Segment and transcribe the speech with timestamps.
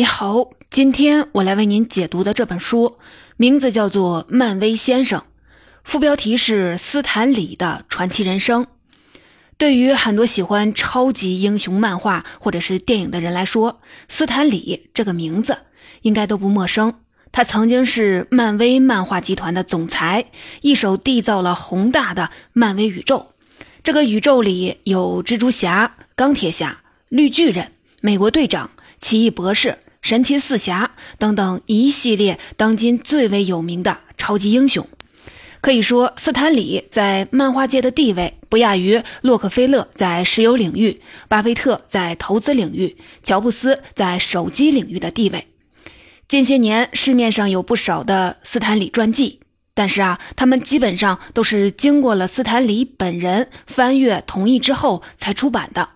[0.00, 2.96] 你好，今天我来为您解读的这本书
[3.36, 5.20] 名字叫做《漫威先生》，
[5.84, 8.66] 副标题是斯坦李的传奇人生。
[9.58, 15.58] 对于很多喜欢超级英雄漫画或者是电影的人来说，斯坦李这个名字
[16.00, 16.94] 应该都不陌生。
[17.30, 20.30] 他曾经是漫威漫画集团的总裁，
[20.62, 23.32] 一手缔造了宏大的漫威宇宙。
[23.82, 26.80] 这个宇宙里有蜘蛛侠、钢铁侠、
[27.10, 28.70] 绿巨人、美国队长。
[28.98, 34.88] 奇异博士、神奇四侠等等一系列当今最为有名的超级英雄，
[35.60, 45.46] 可以说斯坦李在漫画界的地位不亚于洛克菲勒在石油领域、巴菲特在投资领域、乔布斯在手机领域的地位。
[46.26, 49.40] 近些年市面上有不少的斯坦李传记，
[49.74, 55.90] 但是啊，他们基本上都是经过了斯坦李本人翻阅同意之后才出版的。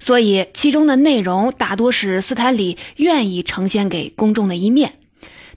[0.00, 4.94] 所以，其中的内容大多是斯坦李愿意呈现给公众的一面。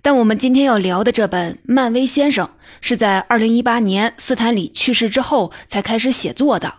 [0.02, 2.46] 但我们今天要聊的这本《漫威先生》，
[2.82, 6.76] 是在2018年斯坦李去世之后才开始写作的。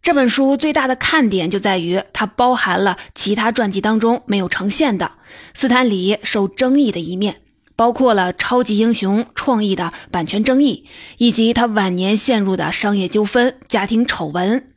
[0.00, 5.12] 这本书最大的看点就在于它包含了其他传记当中没有呈现的
[5.52, 7.42] 斯坦李受争议的一面，
[7.76, 10.86] 包括了超级英雄创意的版权争议，
[11.18, 14.67] 以及他晚年陷入的商业纠纷、家庭丑闻。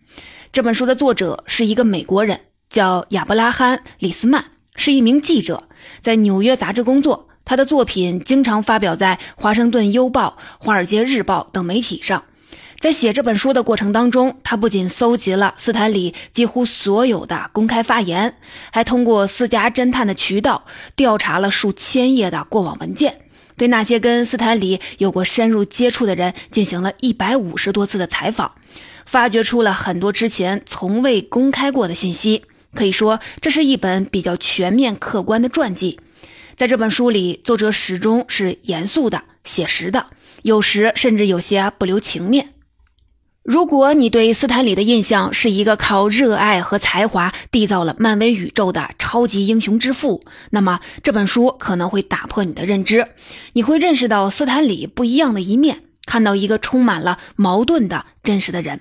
[0.53, 4.43] 这本书的作者是一个美国人，叫亚伯拉罕·李斯曼，
[4.75, 5.63] 是一名记者，
[6.01, 7.29] 在纽约杂志工作。
[7.45, 12.25] 他的作品经常发表在《华盛顿邮报》《华尔街日报》等媒体上。
[12.81, 18.35] 在写这本书的过程当中，他不仅搜集了斯坦李几乎所有的公开发言，
[18.73, 20.65] 还通过私家侦探的渠道
[20.97, 23.21] 调查了数千页的过往文件，
[23.55, 28.51] 对那些跟斯坦李有过深入接触的人进行了一百五十多次的采访。
[29.11, 35.99] 发掘出了很多之前从未公开过的信息，可以说这是一本比较全面、客观的传记。
[36.55, 40.05] 在这本书里，作者始终是严肃的、写实的，
[40.43, 42.53] 有时甚至有些不留情面。
[43.43, 50.21] 如果你对斯坦李的印象是一个靠热爱和才华缔造了漫威宇宙的超级英雄之父，
[50.51, 53.09] 那么这本书可能会打破你的认知，
[53.51, 58.79] 你会认识到斯坦李不一样的一面，看到一个充满了矛盾的真实的人。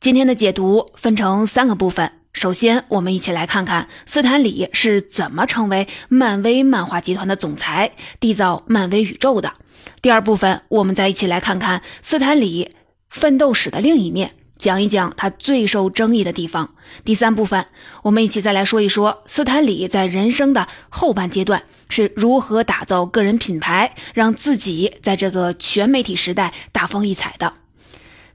[0.00, 2.10] 今天的解读分成三个部分。
[2.32, 9.52] 首先，我们一起来看看斯坦李是怎么成为漫威漫画集团的总裁，缔造漫威宇宙的。
[10.00, 12.70] 第二部分，我们再一起来看看斯坦李
[13.10, 16.74] 奋斗史的另一面，讲一讲他最受争议的地方。
[17.04, 17.66] 第三部分，
[18.04, 27.52] 我们一起再来说一说斯坦李在人生的后半阶段是如何打造个人品牌，让自己在这个全媒体时代大放异彩的。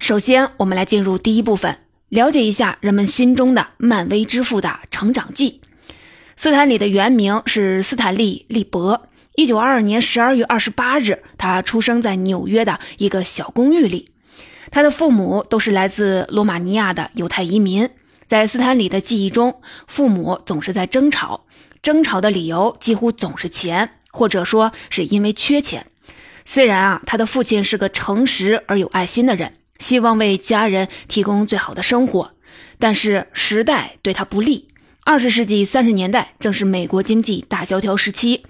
[0.05, 1.79] 首先，我们来进入第一部分，
[2.09, 5.61] 了解一下人们心中的漫威之父的成长记。
[6.37, 9.07] 斯坦李的原名是斯坦利·利伯。
[9.33, 14.11] 一九二二年十二月二十八日，他出生在纽约的一个小公寓里。
[14.69, 17.89] 他的父母都是来自罗马尼亚的犹太移民。
[18.27, 21.47] 在斯坦李的记忆中，父母总是在争吵，
[21.81, 25.87] 争吵的理由几乎总是钱，或者说是因为缺钱。
[26.45, 29.53] 虽然啊，他的父亲是个诚实而有爱心的人。
[29.79, 32.31] 希望为家人提供最好的生活，
[32.79, 34.67] 但是时代对他不利。
[35.03, 38.43] 二十世纪三十年代正是美国经济大萧条时期，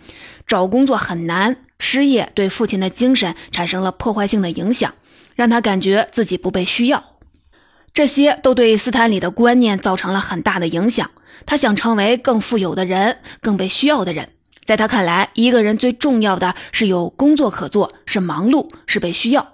[0.47, 4.93] 找工作很难，失业对父亲的精神产生了破坏性的影响，
[5.35, 7.17] 让他感觉自己不被需要。
[7.93, 11.11] 这些都对斯坦李的观念造成了很大的影响。
[11.45, 14.29] 他想成为更富有的人，更被需要的人。
[14.65, 19.53] 在他看来，一个人最重要的是有工作可做，是忙碌，是被需要。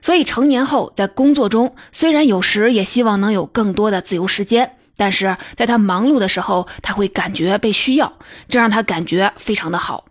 [0.00, 8.12] 所以成年后，在工作中，虽然有时也希望能有更多的自由时间，但是在他忙碌的时候，他会感觉被需要，
[8.48, 10.06] 这让他感觉非常的好。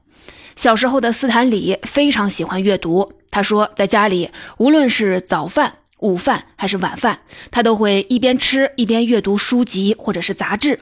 [0.55, 7.19] 小时候的斯坦李非常喜欢阅读，他说，在家里，无论是早饭、午饭还是晚饭，
[7.51, 10.79] 他都会一边吃一边阅读书籍或者是杂志。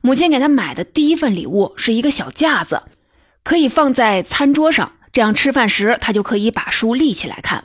[0.00, 2.82] 母亲给他买的第一份礼物是一个小架子，
[3.44, 7.64] 可以放在餐桌上，这样吃饭时他就可以把书立起来看。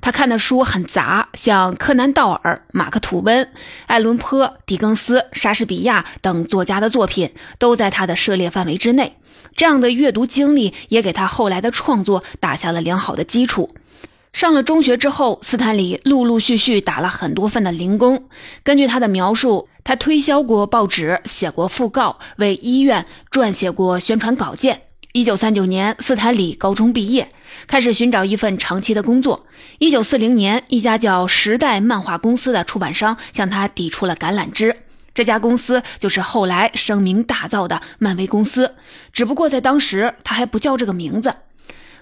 [0.00, 3.52] 他看的书很杂，像柯南·道尔、马克·吐温、
[3.86, 9.18] 艾伦·坡、狄更斯、莎士比亚等作家的作品都在他的涉猎范围之内。
[9.54, 13.68] 这样的阅读经历也给他后来的创作打下了良好的基础。
[14.32, 18.26] 上了中学之后，斯坦李陆陆续续打了很多份的零工。
[18.62, 24.80] 根据他的描述，他推销过报纸，写过讣告，为医院撰写过宣传稿件。
[25.12, 27.28] 一九三九年，斯坦李高中毕业，
[27.66, 29.44] 开始寻找一份长期的工作。
[29.78, 34.76] 一九四零年，一家叫时代漫画公司的出版商向他递出了橄榄枝。
[35.12, 38.76] 这家公司就是后来声名大噪的漫威公司，
[39.12, 41.34] 只不过在当时他还不叫这个名字。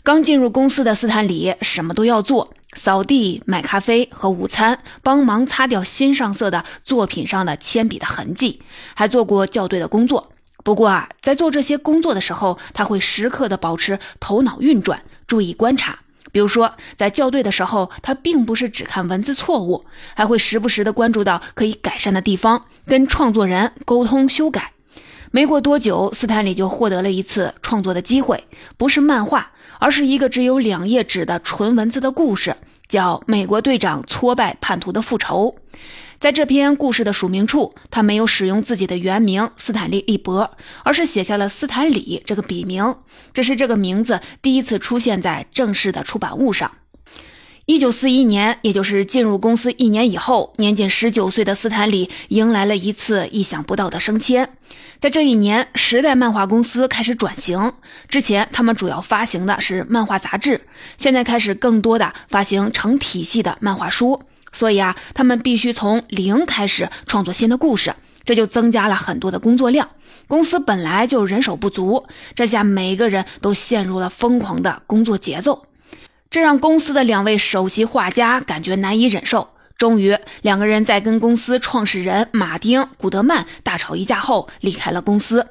[0.03, 8.61] 刚进入公司的斯坦李什么都要做，扫地、买咖啡和午餐，帮忙擦掉新上色的作品上的铅笔的痕迹，
[8.95, 10.31] 还做过校对的工作。
[10.69, 15.99] 不过啊，在做这些工作的时候，他会时刻的保持头脑运转，注意观察。
[16.31, 19.83] 比如说，在校对的时候，他并不是只看文字错误，
[20.15, 24.75] 还会时不时的关注到可以改善的地方，跟创作人沟通修改。
[25.31, 28.45] 没过多久，斯坦李就获得了一次创作的机会，
[28.77, 32.55] 不是漫画，而是一个只有两页纸的纯文字的故事，
[32.87, 35.57] 叫《美国队长挫败叛徒的复仇》。
[36.21, 40.51] 在这篇故事的署名处，他没有使用自己的原名斯坦利·利伯，
[40.83, 42.97] 而是写下了斯坦李这个笔名。
[43.33, 46.73] 这是这个名字第一次出现在正式的出版物上。
[47.67, 54.51] 一九四一年，也就是进入公司一年以后，年仅十九岁的斯坦李迎来了一次意想不到的升迁。
[54.99, 57.73] 在这一年，时代漫画公司开始转型。
[58.09, 60.63] 之前，他们主要发行的是漫画杂志，
[60.97, 64.21] 现在开始更多的发行成体系的漫画书。
[64.53, 69.89] 所以啊，他们必须从零开始创作新的故事，这就增加了很多的工作量。
[70.27, 72.05] 公司本来就人手不足，
[72.35, 75.63] 这下每个人都陷入了疯狂的工作节奏，
[76.31, 79.49] 这让公司的两位首席画家感觉难以忍受。
[79.79, 85.47] 终于，两个人在跟公司创始人马丁·古德曼大吵一架后离开了公司。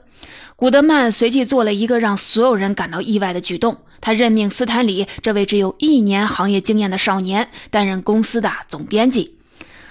[0.57, 9.37] 古德曼随即做了一个让所有人感到意外的举动，他任命斯坦李这位只有一年行业经验的少年担任公司的总编辑。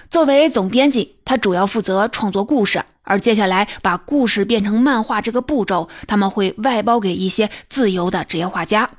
[0.09, 8.89] 作为总编辑，他主要负责创作故事，而接下来把故事变成漫画这个步骤，他们会外包给一些自由的职业画家。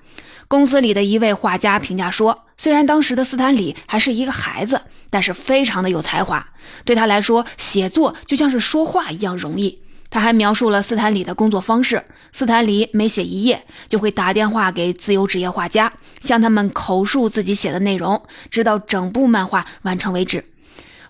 [0.49, 4.81] 公司里的一位画家评价说：“虽然当时的斯坦李还是一个孩子，
[5.11, 6.49] 但是非常的有才华。
[6.87, 12.03] 对他来说，写作就像是说话一样容易。”他还描述了斯坦李的工作方式：
[12.33, 20.45] 斯坦李每写一页，就会打电话给自由职业画家，向他们口述自己写的内容，直到整部漫画完成为止。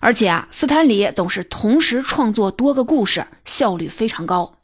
[0.01, 4.55] 而且啊，斯坦李总是同时创作多个故事，效率非常高。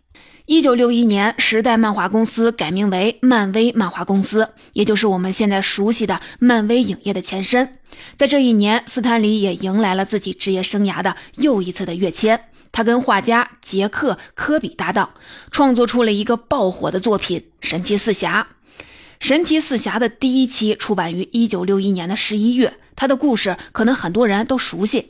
[0.45, 7.79] 一九六一年，时代漫画公司改名为漫威漫画公司，也就是我们现在熟悉的漫威影业的前身。
[8.15, 12.39] 在这一年，斯坦李也迎来了自己职业生涯的又一次的跃迁。
[12.75, 15.12] 他跟画家杰克·科比搭档，
[15.50, 18.45] 创作出了一个爆火的作品《神奇四侠》。
[19.18, 22.74] 《神奇四侠》的第一期出版于一九六一年的十一月。
[22.98, 25.10] 他的故事可能很多人都熟悉。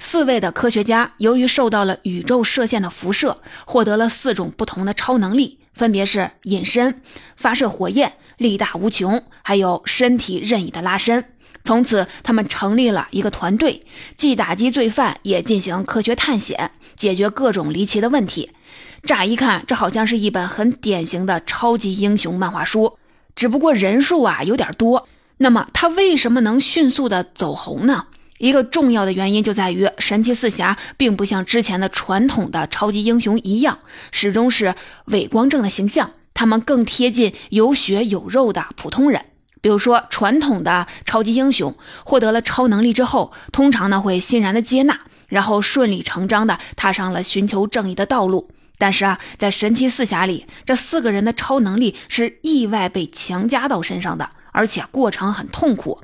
[0.00, 7.00] 四位的科学家由于受到了宇宙射线的辐射，获得了四种不同的超能力，分别是隐身、
[7.36, 11.24] 发射火焰、力大无穷，还有身体任意的拉伸。
[11.64, 13.80] 从此，他们成立了一个团队，
[14.16, 18.50] 既打击罪犯，也进行科学探险，解决各种离奇的问题。
[19.02, 22.98] 乍一看，这好像是一本很典型的超级英雄漫画书，
[23.34, 25.08] 只不过人数啊有点多。
[25.38, 28.08] 那么，他为什么能迅速的走红呢？
[28.36, 33.78] 一个重要的原因就在于，神奇四侠并不像之前的传统的超级英雄一样，
[34.10, 34.74] 始终是
[35.06, 39.24] 伪光正的形象，他们更贴近有血有肉的普通人。
[39.64, 41.74] 比如说，传统的超级英雄
[42.04, 48.50] 获得了超能力之后，通常呢会欣然的接纳，然后顺理成章的踏上了寻求正义的道路。
[48.76, 55.98] 但是啊，在神奇四侠里，这四个人的超能力是意外被强加到身上的，而且过程很痛苦。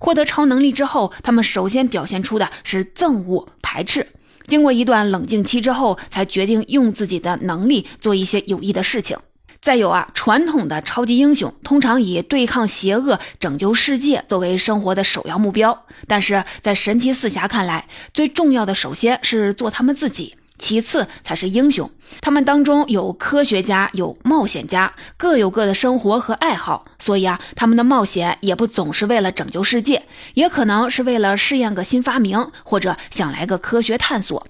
[0.00, 4.08] 获得超能力之后，他们首先表现出的是憎恶、排斥，
[4.48, 9.16] 经过一段冷静期之后，才决定用自己的能力做一些有益的事情。
[9.64, 21.90] 再有啊，传统的超级英雄通常以对抗邪恶、拯救世界作为生活的首要目标，但是在神奇四侠看来，最重要的首先是做他们自己，其次才是英雄。
[22.20, 30.02] 他们当中有科学家，有冒险家，各有各的生活和爱好，所以啊，他们的冒险也不总是为了拯救世界，
[30.34, 34.46] 也可能是为了试验个新发明，或者想来个科学探索。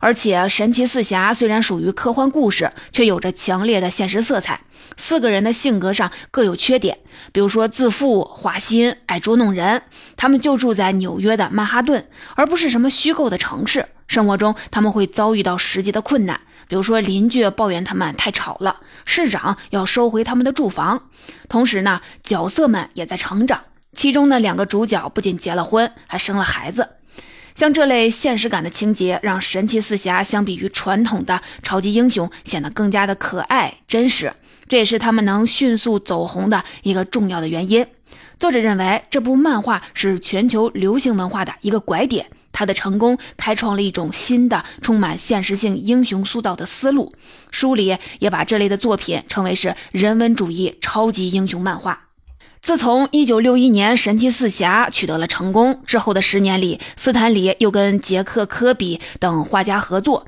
[0.00, 4.62] 而且，神奇四侠虽然属于科幻故事，却有着强烈的现实色彩。
[4.96, 6.98] 四个人的性格上各有缺点，
[7.32, 9.82] 比如说自负、花心、爱捉弄人。
[10.16, 13.86] 他们就住在纽约的曼哈顿，而不是什么虚构的城市。
[14.08, 21.04] 生活中，他们会遭遇到实际的困难，比如说邻居抱怨他们太吵了，市长要收回他们的住房。
[21.48, 23.62] 同时呢，角色们也在成长。
[23.94, 26.88] 其中的两个主角不仅结了婚，还生了孩子。
[27.54, 34.32] 像这类现实感的情节，让神奇四侠相比于传统的超级英雄显得更加的可爱真实，
[34.68, 37.86] 这也是他们能迅速走红的一个重要的原因。
[38.38, 47.12] 作者认为，这部漫画是全球流行文化的一个拐点，他的成功开创了一种新的、充满现实性英雄塑造的思路。
[47.50, 52.09] 书里也把这类的作品称为是人文主义超级英雄漫画。
[52.62, 60.26] 自从1961年《神奇四侠》取得了成功之后的十年里，斯坦李又跟杰克·科比等画家合作。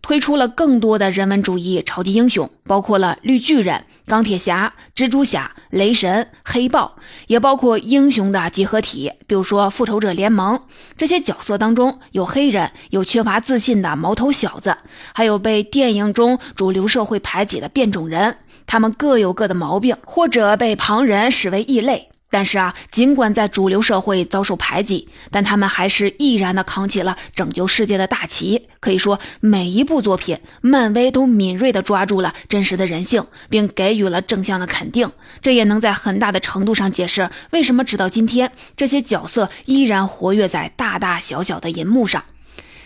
[0.00, 10.60] 推出了更多的人文主义超级英雄，包括了绿巨人、钢铁侠、蜘蛛侠、雷神、黑豹，也包括英雄的集合体，比如说复仇者联盟。
[10.94, 14.76] 这些角色当中有黑人，有缺乏自信的毛头小子，
[15.14, 18.36] 还有被电影中主流社会排挤的变种人。
[18.66, 22.08] 他们各有各的毛病，或者被旁人视为异类。
[22.30, 28.66] 但是啊，尽管在主流社会遭受排挤，但他们还是毅然地扛起了拯救世界的大旗。
[28.80, 35.08] 可以说，每一部作品，漫威都敏锐地抓住了真实的人性，并给予了正向的肯定。
[35.42, 42.24] 这也能在很大的程度上解释为什么直到今天，这些角色依然活跃在大大小小的银幕上。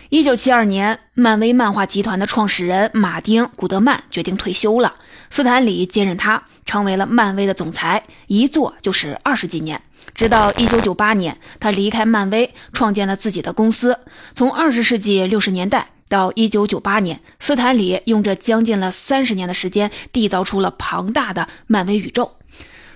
[0.09, 4.95] 一九七二年，漫威漫画集团的创始人马丁·古德曼决定退休了，
[5.29, 6.43] 斯坦李接任他。
[6.65, 9.81] 成为了漫威的总裁，一做就是二十几年，
[10.13, 13.97] 直到一九九八年，他离开漫威，创建了自己的公司。
[14.35, 22.33] 从二十世纪六十年代到一九九八年，斯坦李用这将近了三十年的时间，缔造出了庞大的漫威宇宙。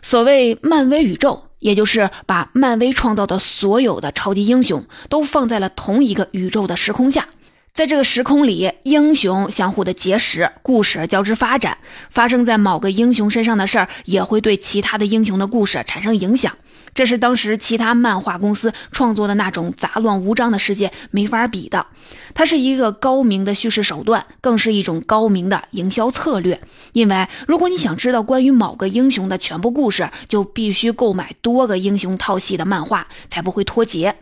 [0.04, 7.28] 所谓漫威宇宙，也就是把漫威创造的所有的超级英雄都放在了同一个宇宙的时空下。
[7.74, 11.80] 在这个时空里，英雄相互的结识，故事交织发展。
[12.12, 16.56] 发生在某个英雄身上的事儿，也会对其他的英雄的故事产生影响。
[16.94, 21.88] 这是当时其他漫画公司创作的那种杂乱无章的世界没法比的。
[22.36, 26.62] 它是一个高明的叙事手段，更是一种高明的营销策略。
[26.92, 34.16] 因为如果你想知道关于某个英雄的全部故事，就必须购买多个英雄套系的漫画，才不会脱节。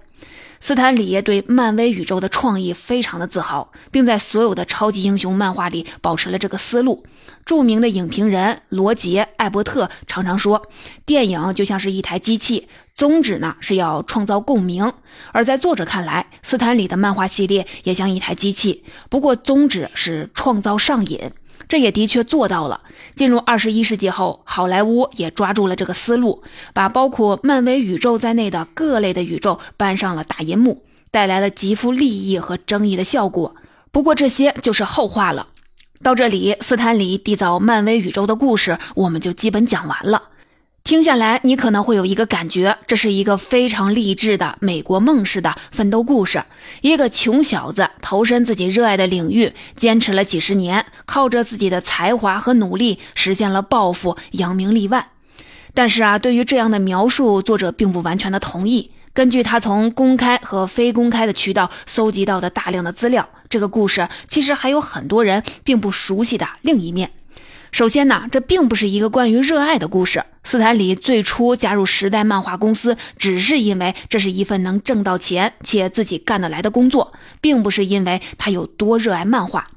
[0.61, 7.03] 斯坦李对漫威宇宙的创意非常的自豪，并在所有的超级英雄漫画里保持了这个思路。
[7.43, 10.61] 著名的影评人罗杰·艾伯特常常说，
[11.03, 14.93] 电影就像是一台机器，宗旨呢是要创造共鸣。
[15.31, 21.31] 而在作者看来，斯坦李的漫画系列也像一台机器，不过宗旨是创造上瘾。
[21.67, 22.81] 这也的确做到了。
[23.15, 33.55] 进入二十一世纪后，好莱坞也抓住了这个思路，把包括漫威宇宙在内的各类的宇宙搬上了大银幕，带来了极富利益和争议的效果。
[33.91, 35.47] 不过这些就是后话了。
[36.03, 40.29] 到这里，斯坦李缔造漫威宇宙的故事，我们就基本讲完了。
[40.91, 46.43] 听下来，你可能会有一个感觉，这是一个非常励志的美国梦式的奋斗故事。
[46.81, 55.07] 一个穷小子投身自己热爱的领域，坚持了几十年，靠着自己的才华和努力实现了抱负，扬名立万。
[55.73, 58.91] 但是啊，对于这样的描述，作者并不完全的同意。
[59.13, 67.11] 根据他从公开和非公开的渠道搜集到的大量的资料，这个故事其实还有很多人并不熟悉的另一面。
[67.71, 70.23] 首先呢，这并不是一个关于热爱的故事。
[70.43, 79.69] 斯坦李最初加入时代漫画公司，只是因为这是一份能挣到钱且自己干得来的工作，并不是因为他有多热爱漫画。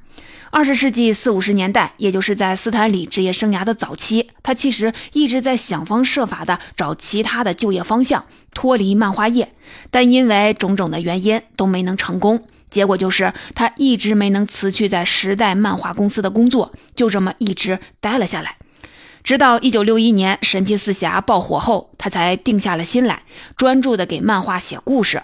[0.50, 9.52] 二十世纪四五十年代，也就是在斯坦李职业生涯的早期，他其实一直在想方设法的找其他的就业方向，脱离漫画业，
[9.92, 12.42] 但因为种种的原因都没能成功。
[12.74, 18.56] 结果就是，他一直没能辞去在时代漫画公司的工作，就这么一直待了下来。
[19.22, 23.22] 直到一九六一年《神奇四侠》爆火后，他才定下了心来，
[23.56, 25.22] 专注的给漫画写故事。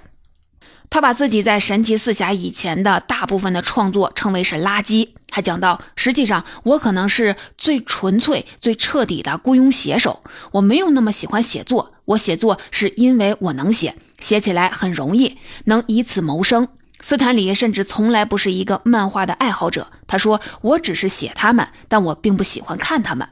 [0.90, 5.08] 他把自己在《神奇四侠》以前的大部分的创作称为是垃圾。
[5.26, 10.20] 他讲到，实际上我可能是最纯粹、最彻底的雇佣写手。
[10.52, 16.68] 我没有那么喜欢写作，我写作是因为我能写，写起来很容易，能以此谋生。
[17.02, 19.88] 斯坦李甚至从来不是一个漫画的爱好者。
[20.06, 23.28] 他说：“我只是写他们，但我并不喜欢看他们。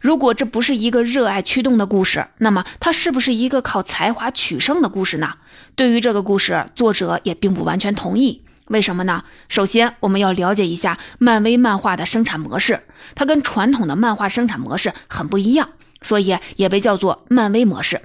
[0.00, 5.34] 如果这不是一个热爱驱动的故事，那么它是不是一个靠才华取胜的故事呢？”
[5.74, 8.42] 对于这个故事，作者也并不完全同意。
[8.66, 9.24] 为什么呢？
[9.48, 12.80] 首先，我们要了解一下漫威漫画的生产模式，
[13.14, 15.70] 它跟传统的漫画生产模式很不一样，
[16.02, 18.00] 所以也被叫做漫威模式。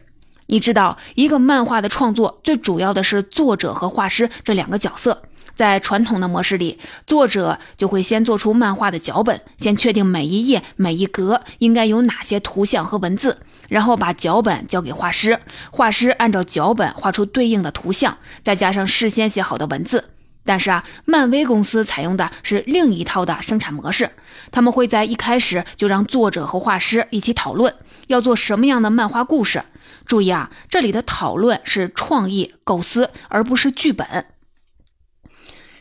[0.48, 5.24] 你知道，一个漫画的创作最主要的是作者和画师这两个角色。
[5.56, 13.38] 在传统的模式里，作者就会先做出漫画的脚本，先确定每一页、每一格应该有哪些图像和文字，
[13.70, 20.10] 然后把脚本交给画师，画师按照脚本画出对应的图像，再加上事先写好的文字。
[20.44, 24.10] 但是啊，漫威公司采用的是另一套的生产模式，
[24.52, 27.74] 他们会在一开始就让作者和画师一起讨论
[28.08, 29.64] 要做什么样的漫画故事。
[30.06, 34.28] 注意啊，这里的讨论是创意构思，而不是剧本。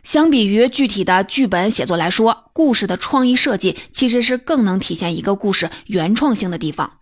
[0.03, 6.99] 相比于具体的剧本写作来说，故事的创意设计其实是更能体现一个故事原创性的地方。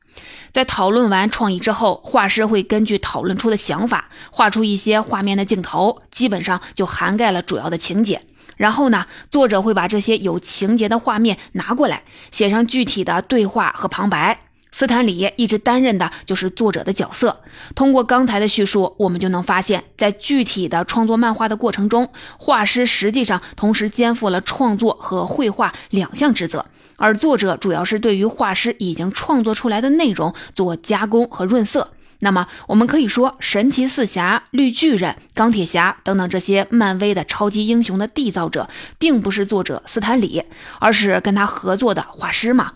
[0.53, 8.21] 在讨论完创意之后，画师会根据讨论出的想法，画出一些画面的镜头，基本上就涵盖了主要的情节。
[8.57, 14.41] 然后呢，作者会把这些有情节的画面拿过来，写上具体的对话和旁白。
[14.73, 17.41] 斯坦李一直担任的就是作者的角色。
[17.75, 22.09] 通过刚才的叙述，我们就能发现，在具体的创作漫画的过程中，
[22.39, 31.93] 画师实际上同时肩负了创作和绘画两项职责，而作者主要是对于画师已经创作出来的内容做加工和润色。
[32.23, 40.43] 那么，我们可以说，神奇四侠、绿巨人、钢铁侠等等这些漫威的超级英雄的缔造者，并不是作者斯坦李，
[40.79, 42.73] 而是跟他合作的画师嘛。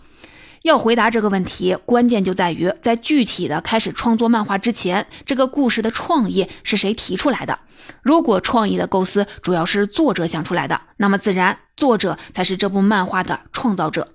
[0.65, 7.59] 要回答这个问题，关键就在于在具体的开始创作漫画之前，这个故事的创意是谁提出来的？
[8.01, 14.07] 如果创意的构思主要是作者想出来的，那么自然作者才是这部漫画的创造者。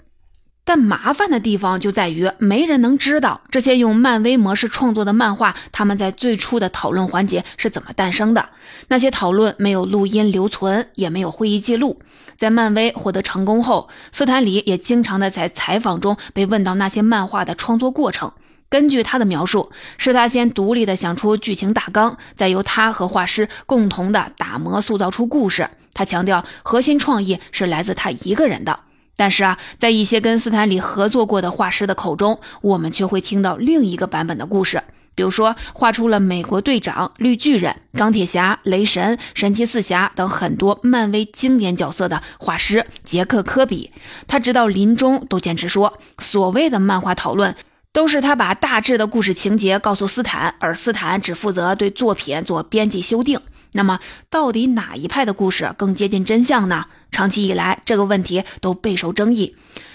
[0.65, 8.51] 但麻烦的地方就在于，没人能知道这些用漫威模式创作的漫画，他们在最初的讨论环节是怎么诞生的。
[8.89, 12.01] 那些讨论没有录音留存，也没有会议记录。
[12.39, 18.33] 在漫威获得成功后，斯坦李也经常的在采访中被问到那些漫画的创作过程。
[18.69, 25.69] 根据他的描述，是他先独立的想出剧情大纲，再由他和画师共同的打磨塑造出故事。
[25.93, 28.79] 他强调，核心创意是来自他一个人的。
[29.21, 34.83] 但是啊，在一些跟斯坦李合作过的画师的口中，我们却会听到另一个版本的故事。
[35.15, 43.93] 比如说，画出了美国队长、绿巨人、钢铁侠、雷神、神奇四侠等很多漫威经典角色的画师杰克·科比，
[44.27, 47.55] 他直到临终都坚持说，所谓的漫画讨论
[47.93, 53.39] 都是他把大致的故事情节告诉斯坦，而斯坦只负责对作品做编辑修订。
[53.73, 56.87] 那么，到底哪一派的故事更接近真相呢？
[57.13, 59.55] 长期以来，这个问题都备受争议。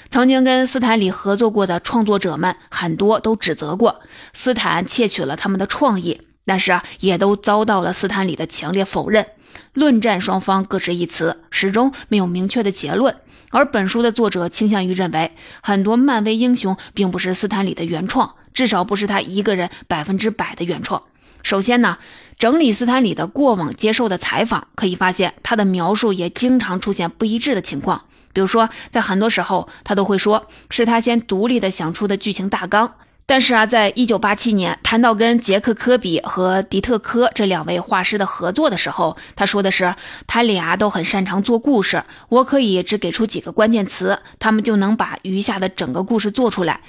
[0.10, 4.02] 曾经跟斯坦李合作过的创作者们，很多都指责过
[4.34, 9.26] 斯坦窃取了他们的创意，但是啊，也都遭到了斯坦李的强烈否认。
[9.74, 13.14] 论战双方各执一词，始终没有明确的结论。
[13.52, 21.04] 而本书的作者倾向于认为，很多漫威英雄并不是斯坦李的原创，至少不是他一个人百分之百的原创。
[21.44, 21.98] 首先呢。
[22.38, 28.04] 整理斯坦李的过往接受的采访，可以发现他的描述也经常出现不一致的情况。
[28.34, 32.96] 比如说，在很多时候，他都会说是他先独立的想出的剧情大纲。
[33.26, 39.96] 但是啊，在一九八七年谈到跟杰克·科比和迪特·科这两位画师的合作的时候，他说的是
[40.28, 46.82] 他俩都很擅长做故事，我可以只给出几个关键词，他们就能把余下的整个故事做出来。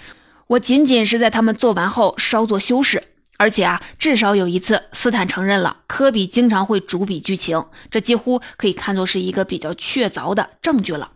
[0.49, 3.03] 我仅仅是在他们做完后稍作修饰。
[3.39, 11.13] 而且啊，至少有一次，斯坦承认了科比经常会主笔剧情，这几乎可以看作是一个比较确凿的证据了。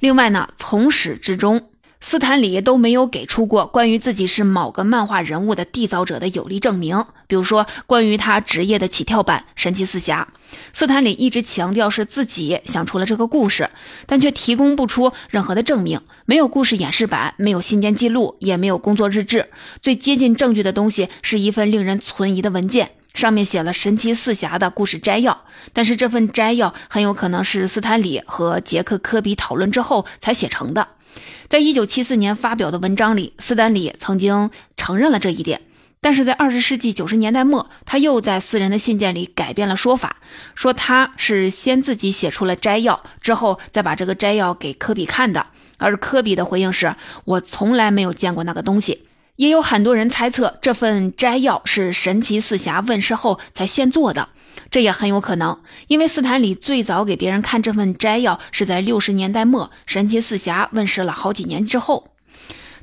[0.00, 1.68] 另外呢，从始至终。
[2.00, 10.28] 斯坦李都没有给出过关于自己是某个漫画人物的缔造者的有力证明，比如说关于他职业的起跳板神奇四侠，
[10.72, 13.68] 斯坦李一直强调是自己想出了这个故事，
[14.06, 19.50] 但却提供不出任何的证明，没有故事演示板，没有信件记录，也没有工作日志，
[19.82, 30.86] 最接近证据的东西是一份令人存疑的文件，上面写了神奇四侠的故事摘要，但是这份摘要很有可能是斯坦李和杰克科比讨论之后才写成的。
[31.48, 35.62] 在一九七四年发表的文章里，斯丹里曾经承认了这一点，
[35.98, 40.18] 但是在二十世纪九十年代末，他又在私人的信件里改变了说法，
[40.54, 45.46] 说他是先自己写出了摘要，之后再把这个摘要给科比看的。
[45.78, 49.06] 而科比的回应是：“我从来没有见过那个东西。”
[49.36, 54.28] 也有很多人猜测，这份摘要是神奇四侠问世后才现做的。
[54.70, 62.08] 这也很有可能，因为斯坦李最早给别人看这份摘要是在六十年代末，神奇四侠问世了好几年之后。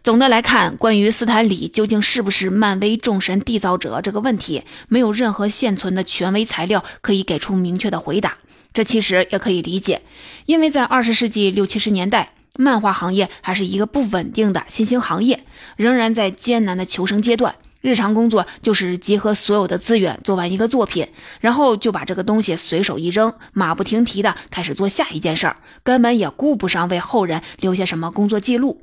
[0.03, 8.37] 总的来看，关于斯坦李究竟是不是漫威众神缔造者这个问题，没有任何现存的权威材料可以给出明确的回答。
[8.71, 10.01] 这其实也可以理解，
[10.45, 15.43] 因为在二十世纪六七十年代，漫画行业还是一个不稳定的新兴行业，
[15.75, 17.55] 仍然在艰难的求生阶段。
[17.85, 21.07] 日常工作就是集合所有的资源做完一个作品，
[21.39, 28.81] 然后就把这个东西随手一扔，马不停蹄的开始做下一件事儿，根本也顾不上为后人留下什么工作记录。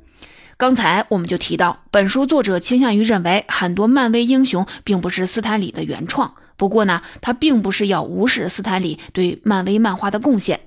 [0.55, 6.33] 刚才我们就提到，本书作者倾向于认为很多漫威英雄并不是斯坦李的原创。
[6.55, 10.61] 不过呢，他并不是要无视斯坦李对漫威漫画的贡献。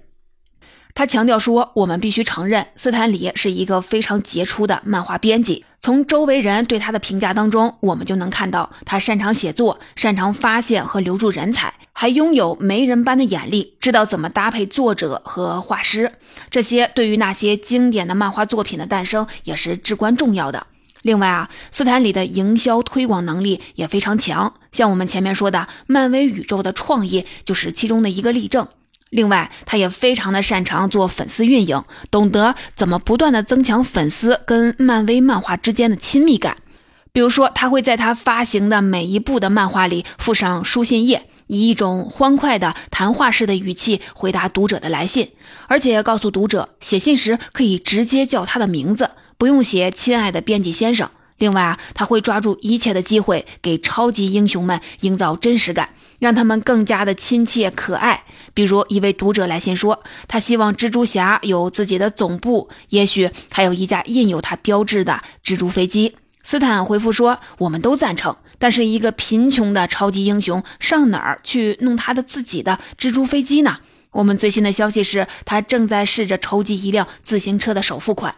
[0.92, 5.64] 他强调说，我们必须承认，斯坦李是一个非常杰出的漫画编辑。
[5.87, 16.11] 从周围人对他的评价当中，我们就能看到他擅长写作，擅长发现和留住人才，还拥有媒人般的眼力，知道怎么搭配作者和画师。
[16.51, 20.66] 这些对于那些经典的漫画作品的诞生也是至关重要的。
[21.03, 28.66] 另外啊，斯坦李的营销推广能力也非常强，像我们前面说的，漫威宇宙的创意就是其中的一个例证。
[29.17, 36.59] 另外，他也非常的擅长做粉丝运营，懂得怎么不断的增强粉丝跟漫威漫画之间的亲密感。
[37.15, 45.31] 比如说，他会在他发行的每一部的漫画里附上书信页，以一种欢快的谈话式的语气回答读者的来信，
[45.67, 51.09] 而且告诉读者，写信时可以直接叫他的名字，不用写“亲爱的编辑先生”。
[51.39, 55.89] 另外啊，他会抓住一切的机会，给超级英雄们营造真实感。
[56.19, 58.25] 让他们更加的亲切可爱。
[58.55, 66.17] 比如一位读者来信说，他希望蜘蛛侠有自己的总部，也许还有一架印有他标志的蜘蛛飞机。
[66.43, 73.79] 斯坦回复说，我们都赞成，但是一个贫穷的超级英雄上哪儿去弄他的自己的蜘蛛飞机呢？
[74.13, 78.35] 我们最新的消息是他正在试着筹集一辆自行车的首付款。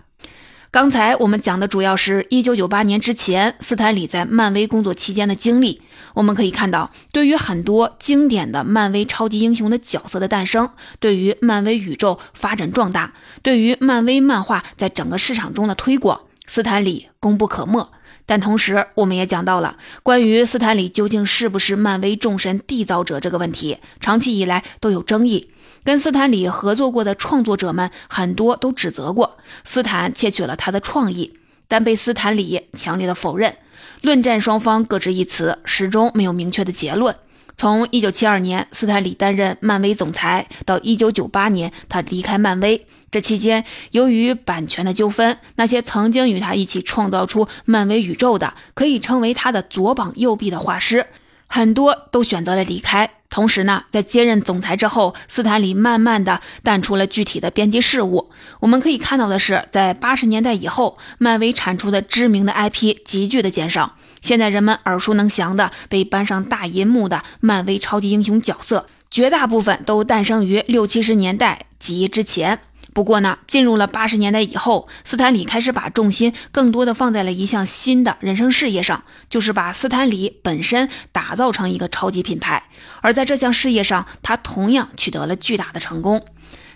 [0.70, 5.81] 刚才我们讲的主要是一九九八年之前斯坦李在漫威工作期间的经历。
[6.12, 10.68] 我们可以看到，对于很多经典的漫威超级英雄的角色的诞生，
[11.00, 17.90] 对于漫威宇宙发展壮大，对于漫威漫画在整个市场中的推广，斯坦李功不可没。
[18.26, 25.48] 但同时，我们也讲到了关于斯坦李究竟是不是漫威众神缔造者这个问题，长期以来都有争议。
[25.88, 31.33] 跟斯坦李合作过的创作者们很多都指责过斯坦窃取了他的创意，
[31.66, 33.57] 但被斯坦李强烈的否认。
[34.03, 37.16] 论战双方各执一词，始终没有明确的结论。
[37.57, 51.07] 从1972年斯坦李担任漫威总裁到1998年他离开漫威，这期间由于版权的纠纷，那些曾经与他一起创造出漫威宇宙的，可以称为他的左膀右臂的画师，
[51.48, 53.11] 很多都选择了离开。
[53.30, 58.30] 同时呢，在接任总裁之后，斯坦李慢慢的淡出了具体的编辑事务。
[58.61, 63.96] 我们可以看到的是，在八十年代以后，漫威产出的知名的 IP 急剧的减少。
[64.22, 72.61] 现在人们耳熟能详的被搬上大银幕的漫威超级英雄角色，绝大部分都诞生于六七十年代及之前。
[72.98, 82.64] 不过呢，进入了八十年代以后，斯坦李开始把重心更多的放在了一项新的人生事业上，就是把斯坦李本身打造成一个超级品牌。
[83.00, 86.26] 而在这项事业上，他同样取得了巨大的成功。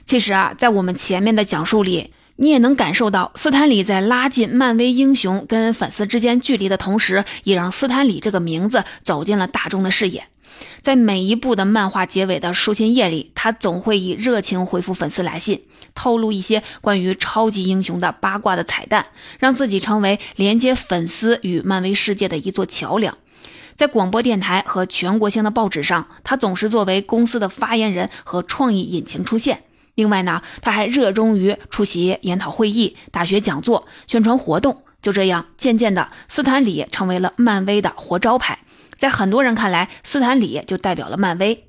[0.04, 10.24] 其实啊，在我们前面的讲述里，你也能感受到，斯坦李在拉近漫威英雄跟粉丝之间距离的同时，也让斯坦李这个名字走进了大众的视野。
[10.82, 15.62] 在每一部的漫画结尾的书信页里，他总会以热情回复粉丝来信，
[15.94, 19.06] 透露一些关于超级英雄的八卦的彩蛋，
[19.38, 23.16] 让自己成为连接粉丝与漫威世界的一座桥梁。
[23.74, 29.64] 在广播电台和全国性的报纸上，他总是作为公司的发言人和创意引擎出现。
[29.94, 34.82] 另外呢，他还热衷于出席研讨会议、大学讲座、宣传活动。
[35.00, 38.60] 就这样，渐渐的，斯坦李成为了漫威的活招牌。
[39.02, 41.64] 在很多人看来，斯坦李就代表了漫威。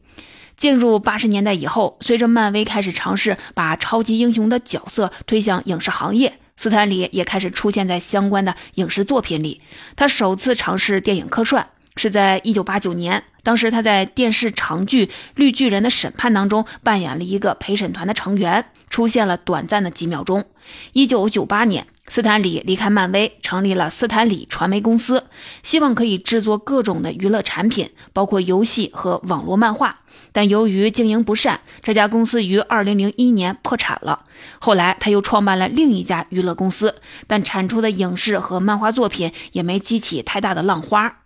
[0.56, 9.60] 进入八十年代以后，随着漫威开始尝试把超级英雄的角色推向影视行业，斯坦李也开始出现在相关的影视作品里。
[9.96, 20.46] 他首次尝试电影客串是在一九八九年，当时他在电视长剧《绿巨人的审判》当中扮演了一个陪审团的成员，出现了短暂的几秒钟。
[20.92, 21.88] 一九九八年。
[22.10, 25.26] 斯坦李离开漫威，成立了斯坦李传媒公司，
[25.64, 30.02] 希望可以制作各种的娱乐产品，包括游戏和网络漫画。
[30.32, 34.26] 但由于经营不善，这家公司于2001年破产了。
[34.60, 41.20] 后来他又创办了另一家娱乐公司，但产出的影视和漫画作品也没激起太大的浪花。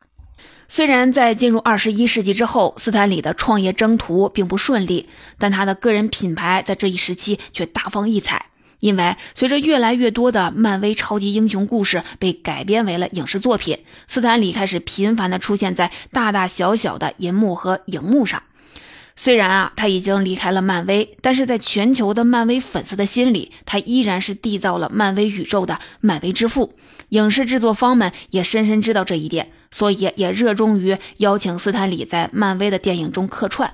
[0.69, 8.46] 虽然在进入21世纪之后，斯坦李的创业征途并不顺利，但他的个人品牌在这一时期却大放异彩。
[8.79, 18.43] 因为随着越来越多的漫威超级英雄故事被改编为了影视作品，斯坦李开始频繁地出现在大大小小的银幕和荧幕上。
[19.19, 26.71] 虽然啊他已经离开了漫威，但是在全球的漫威粉丝的心里，他依然是缔造了漫威宇宙的漫威之父。
[27.09, 33.73] 影视制作方们也深深知道这一点，所以也热衷于邀请斯坦李在漫威的电影中客串。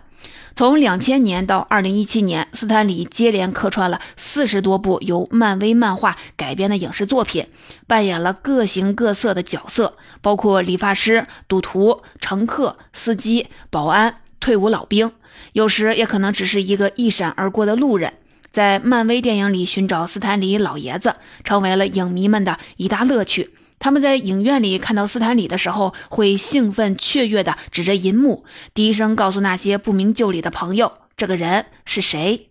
[0.56, 7.48] 从两千年到二零一七年，斯坦李接连客串了四十多部由漫威漫画改编的影视作品，
[7.88, 15.12] 扮演了各形各色的角色，包括理发师、赌徒、乘客、司机、保安、退伍老兵，
[15.54, 18.14] 有时也可能只是一个一闪而过的路人。
[18.52, 23.50] 在漫威电影里寻找斯坦李老爷子，成为了影迷们的一大乐趣。
[23.84, 32.48] 他们在影院里看到斯坦李的时候，会兴奋雀跃地指着银幕，低声告诉那些不明就里的朋友：“这个人是谁？”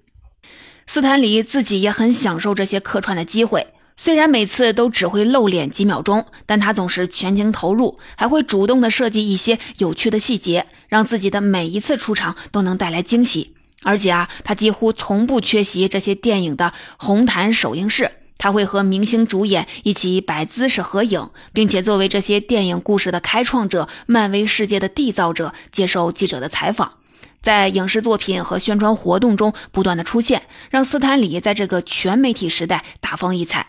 [0.86, 13.54] 斯坦李自己也很享受这些客串的机会，虽然每次都只会露脸几秒钟，但他总是全情投入，还会主动地设计一些有趣的细节，让自己的每一次出场都能带来惊喜。
[13.84, 18.10] 而且啊，他几乎从不缺席这些电影的红毯首映式。
[18.42, 26.94] 他会和明星主演一起摆姿势合影，并且作为这些电影故事的开创者、漫威世界的缔造者，接受记者的采访，
[27.40, 33.68] 在影视作品和宣传活动中不断的出现，让斯坦李在这个全媒体时代大放异彩。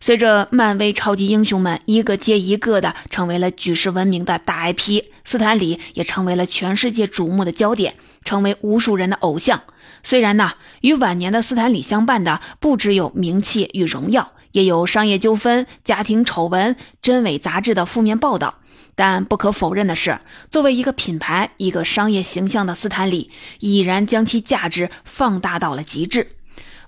[0.00, 9.62] 随着漫威超级英雄们一个接一个的成为了举世闻名的大 IP，斯坦李也成为了全世界瞩目的焦点，成为无数人的偶像。
[10.06, 18.60] 虽然呢，与晚年的斯坦李相伴的不只有名气与荣耀，也有商业纠纷、家庭丑闻、真伪杂志的负面报道，
[18.94, 26.28] 但不可否认的是，作为一个品牌、一个商业形象的斯坦李，已然将其价值放大到了极致。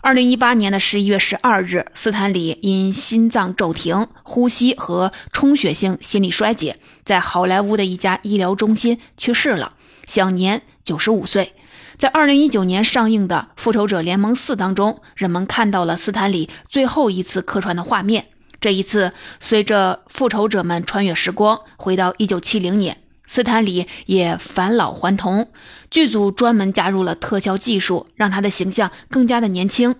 [0.00, 9.72] 二零一八年的十一月十二日，斯坦李因心脏骤停、呼吸和充血性心力衰竭，在好莱坞的一家医疗中心去世了，
[10.06, 11.52] 享年九十五岁。
[11.98, 18.26] 在二零一九年上映的《复仇者联盟四》当中，人们看到了斯坦李最后一次客串的画面。
[18.60, 25.48] 这一次，随着复仇者们穿越时光，回到一九七零年，斯坦李也返老还童。
[25.90, 29.96] 剧组专门加入了特效技术，让他的形象更加的年轻。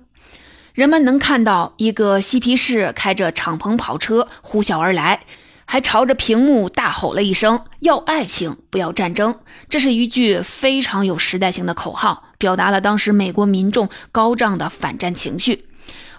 [0.75, 5.23] 人们能看到一个嬉皮士开着敞篷跑车呼啸而来。
[5.71, 15.67] 还朝着屏幕大吼了一声：“要爱情，不要战争。”这是一句非常有时代性的口号，表达了当时美国民众高涨的反战情绪。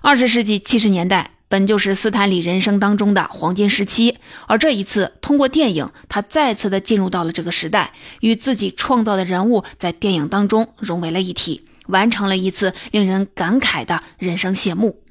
[0.02, 15.02] 二十世纪七十年代本就是斯坦李人生当中的黄金时期，而这一次通过电影，他再次的进入到了这个时代，与自己创造的人物在电影当中融为了一体，完成了一次令人感慨的人生谢幕。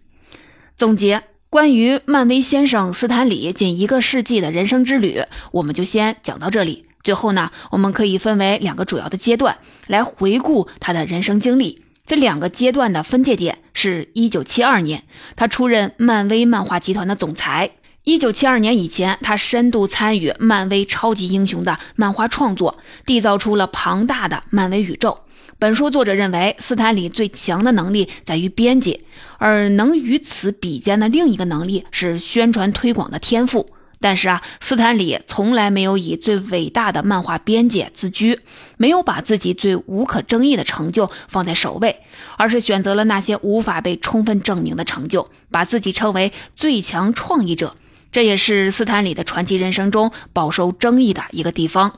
[0.76, 1.24] 总结。
[1.50, 6.82] 关于漫威先生斯坦李近一个世纪的人生之旅，我们就先讲到这里。
[7.02, 9.56] 最后呢，我们可以分为两个主要的阶段
[9.86, 11.80] 来回顾他的人生经历。
[12.04, 15.04] 这两个阶段的分界点是1972年，
[15.36, 17.70] 他出任漫威漫画集团的总裁。
[18.04, 25.18] 1972年以前，他深度参与漫威超级英雄的漫画创作，缔造出了庞大的漫威宇宙。
[25.60, 29.00] 本书作者认为，斯坦李最强的能力在于编辑，
[29.38, 33.66] 而能与此比肩的另一个能力是宣传推广的天赋。
[33.98, 38.38] 但是啊，斯坦李从来没有以最伟大的漫画编辑自居，
[38.76, 42.02] 没有把自己最无可争议的成就放在首位，
[42.36, 47.74] 而是选择了那些无法被充分证明的成就，把自己称为最强创意者。
[48.10, 51.92] 这也是斯坦李的传奇人生中饱受争议的一个地方，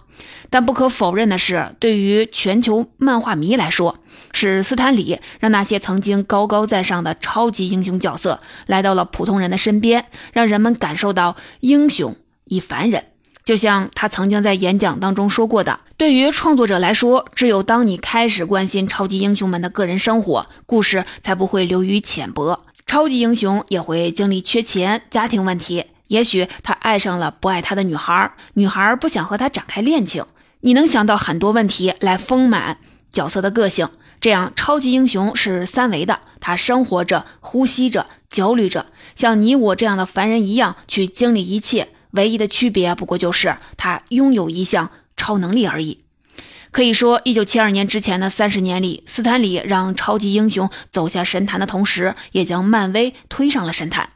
[0.50, 3.94] 但不可否认的是，对于全球漫画迷来说，
[4.32, 13.04] 是斯坦李让那些曾经高高在上的超级英雄角色来到了普通人的身边，让人们感受到英雄亦凡人。
[13.44, 22.60] 就像他曾经在演讲当中说过的：“对于创作者来说，只有当你开始关心超级英雄们的个人生活，故事才不会流于浅薄。
[22.86, 30.24] 超级英雄也会经历缺钱、家庭问题。”也许他爱上了不爱他的女孩，女孩不想和他展开恋情。
[30.62, 32.78] 你能想到很多问题来丰满
[33.12, 33.88] 角色的个性。
[34.20, 41.88] 这样，超级英雄是三维的，他生活着、呼吸着、焦虑着，像你我这样的凡人一样去经历一切。
[42.10, 46.00] 唯一的区别不过就是他拥有一项超能力而已。
[46.72, 54.10] 可以说，一九七二年之前的三十年里，斯坦李让超级英雄走下神坛的同时，也将漫威推上了神坛。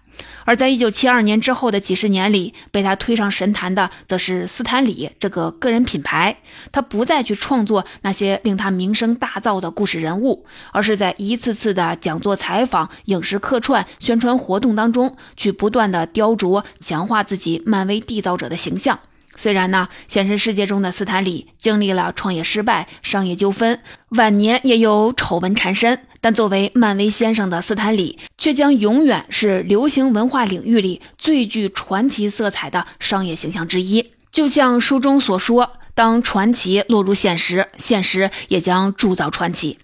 [0.45, 6.37] 而在一九七二年之后的几十年里，被他推上神坛的，则是斯坦李这个个人品牌。
[6.71, 18.99] 他不再去创作那些令他名声大噪的故事人物，而是在一次次的讲座、采访、影视客串、宣传活动当中，去不断的雕琢、强化自己漫威缔造者的形象。
[19.37, 34.13] 虽然呢，现实世界中的斯坦李经历了创业失败、商业纠纷，晚年也有丑闻缠身，但作为漫威先生的斯坦李，却将永远是流行文化领域里最具传奇色彩的商业形象之一。
[34.31, 39.79] 就像书中所说，当传奇落入现实，现实也将铸造传奇。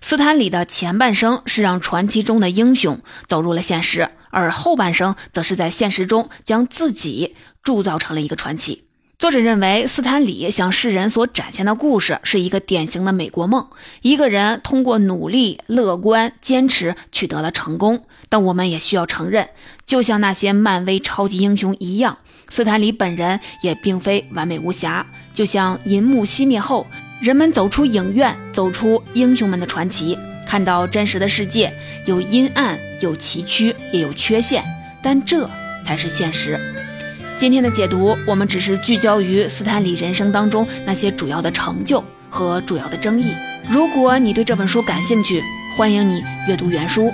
[0.00, 8.84] 斯坦李的前半生是让传奇中的英雄走入了现实，而后半生则是在现实中将自己铸造成了一个传奇。
[9.24, 13.66] 作者认为，斯坦李向世人所展现的故事是一个典型的美国梦。
[14.02, 19.48] 一个人通过努力、乐观、坚持取得了成功，但我们也需要承认，
[19.86, 22.18] 就像那些漫威超级英雄一样，
[22.50, 25.06] 斯坦李本人也并非完美无瑕。
[25.32, 26.86] 就像银幕熄灭后，
[27.22, 31.72] 人们走出影院，走出英雄们的传奇，看到真实的世界
[32.04, 34.62] 有阴暗，有崎岖，也有缺陷，
[35.02, 35.48] 但这
[35.86, 36.60] 才是现实。
[37.36, 43.34] 今天的解读，我们只是聚焦于斯坦李人生当中那些主要的成就和主要的争议。
[43.68, 45.42] 如果你对这本书感兴趣，
[45.76, 47.12] 欢迎你阅读原书。